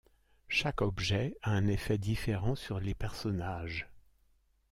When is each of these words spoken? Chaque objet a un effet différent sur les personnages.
Chaque 0.47 0.81
objet 0.81 1.37
a 1.43 1.51
un 1.51 1.67
effet 1.67 1.99
différent 1.99 2.55
sur 2.55 2.79
les 2.79 2.95
personnages. 2.95 3.87